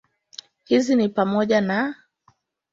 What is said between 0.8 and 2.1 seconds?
ni pamoja na